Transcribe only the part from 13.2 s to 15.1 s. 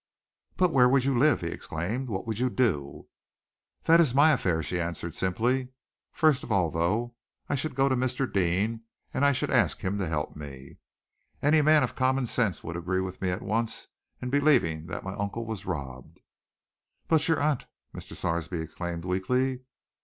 me at once in believing that